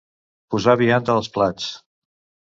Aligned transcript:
Posar 0.53 0.73
vianda 0.79 1.13
als 1.17 1.29
plats. 1.35 1.67